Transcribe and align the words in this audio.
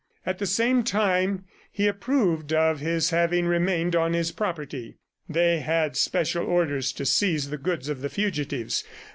At 0.25 0.39
the 0.39 0.47
same 0.47 0.81
time 0.83 1.45
he 1.71 1.85
approved 1.85 2.51
of 2.53 2.79
his 2.79 3.11
having 3.11 3.45
remained 3.45 3.95
on 3.95 4.13
his 4.13 4.31
property. 4.31 4.97
They 5.29 5.59
had 5.59 5.95
special 5.95 6.43
orders 6.43 6.91
to 6.93 7.05
seize 7.05 7.51
the 7.51 7.59
goods 7.59 7.87
of 7.87 8.01
the 8.01 8.09
fugitives. 8.09 8.83